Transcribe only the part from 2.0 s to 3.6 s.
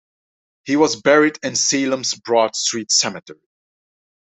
Broad Street Cemetery.